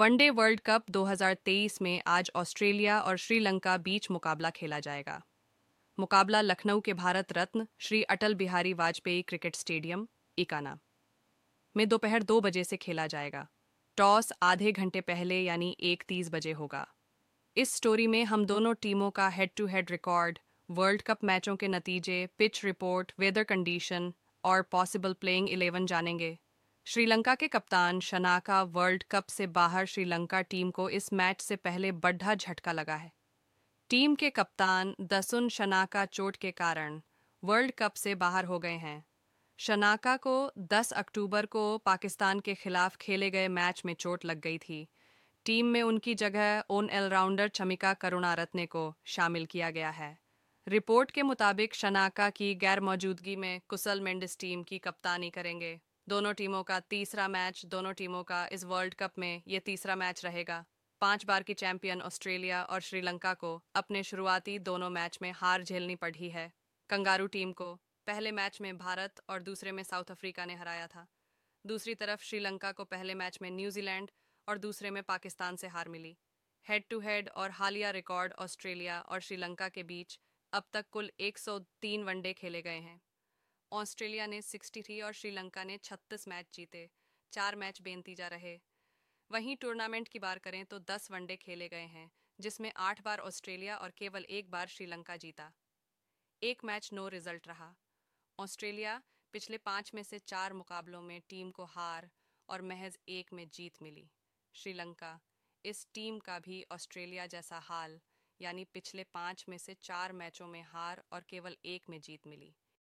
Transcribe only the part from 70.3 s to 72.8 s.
ने हराया था। दूसरी तरफ़ श्रीलंका